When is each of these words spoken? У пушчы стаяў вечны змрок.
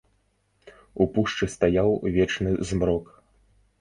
У 1.03 1.07
пушчы 1.17 1.49
стаяў 1.57 1.89
вечны 2.17 2.55
змрок. 2.71 3.05